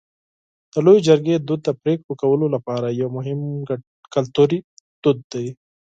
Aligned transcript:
د 0.73 0.75
لویې 0.85 1.05
جرګې 1.07 1.35
دود 1.47 1.61
د 1.67 1.69
پرېکړو 1.81 2.19
کولو 2.21 2.45
لپاره 2.55 2.87
یو 3.01 3.09
مهم 3.17 3.39
کلتوري 4.13 4.59
دود 5.03 5.17
دی. 5.33 5.47